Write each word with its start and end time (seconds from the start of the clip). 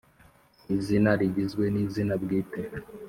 Izina 0.75 1.11
rigizwe 1.19 1.63
n 1.73 1.75
izina 1.85 2.13
bwite 2.23 2.61